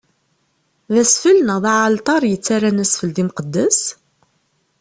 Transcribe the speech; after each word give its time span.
D 0.93 0.95
asfel, 1.03 1.37
neɣ 1.41 1.57
d 1.63 1.65
aɛalṭar 1.71 2.21
yettarran 2.25 2.83
asfel 2.83 3.09
d 3.15 3.17
imqeddes? 3.23 3.79